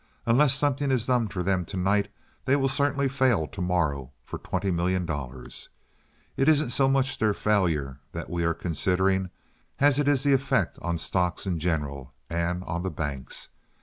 [0.25, 2.11] Unless something is done for them tonight
[2.45, 5.69] they will certainly fail to morrow for twenty million dollars.
[6.35, 9.29] It isn't so much their failure that we are considering
[9.79, 13.49] as it is the effect on stocks in general, and on the banks.